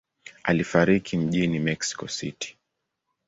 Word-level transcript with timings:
Alifariki 0.43 1.17
mjini 1.17 1.59
Mexico 1.59 2.07
City. 2.07 2.57